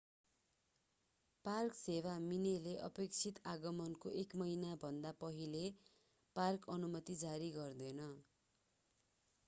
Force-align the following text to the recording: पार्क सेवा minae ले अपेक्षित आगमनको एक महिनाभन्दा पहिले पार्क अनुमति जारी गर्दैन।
पार्क 1.45 1.73
सेवा 1.73 2.13
minae 2.21 2.53
ले 2.61 2.71
अपेक्षित 2.87 3.41
आगमनको 3.51 4.13
एक 4.21 4.33
महिनाभन्दा 4.35 5.11
पहिले 5.19 5.61
पार्क 6.35 6.65
अनुमति 6.69 7.19
जारी 7.19 7.51
गर्दैन। 7.51 8.01